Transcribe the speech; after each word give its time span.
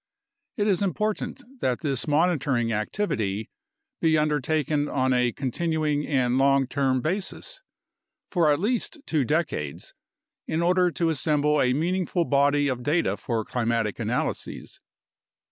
It 0.57 0.65
is 0.65 0.81
important 0.81 1.43
that 1.59 1.81
this 1.81 2.07
monitoring 2.07 2.73
activity 2.73 3.51
be 4.01 4.17
undertaken 4.17 4.89
on 4.89 5.13
a 5.13 5.31
continuing 5.31 6.07
and 6.07 6.39
long 6.39 6.65
term 6.65 7.01
basis 7.01 7.61
for 8.31 8.51
at 8.51 8.59
least 8.59 8.97
two 9.05 9.23
decades 9.23 9.93
in 10.47 10.63
order 10.63 10.89
to 10.89 11.09
assemble 11.09 11.61
a 11.61 11.73
meaningful 11.73 12.25
body 12.25 12.67
of 12.67 12.81
data 12.81 13.15
for 13.15 13.45
climatic 13.45 13.99
analyses. 13.99 14.79